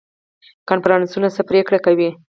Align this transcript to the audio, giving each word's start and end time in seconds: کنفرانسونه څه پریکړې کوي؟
کنفرانسونه 0.69 1.27
څه 1.35 1.41
پریکړې 1.49 1.79
کوي؟ 1.85 2.09